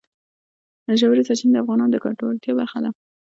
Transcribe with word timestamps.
ژورې 0.99 1.21
سرچینې 1.27 1.53
د 1.53 1.57
افغانانو 1.63 1.93
د 1.93 1.97
ګټورتیا 2.05 2.51
برخه 2.59 2.77
ده. 2.83 2.89